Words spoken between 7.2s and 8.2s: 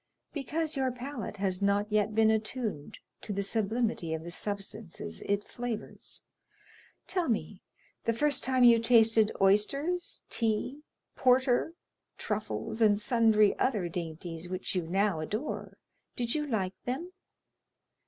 me, the